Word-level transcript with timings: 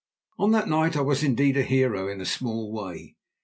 On 0.39 0.49
that 0.49 0.67
night 0.67 0.97
I 0.97 1.01
was 1.01 1.21
indeed 1.21 1.55
a 1.57 1.61
hero 1.61 2.07
in 2.07 2.19
a 2.21 2.25
small 2.25 2.71
way. 2.73 3.17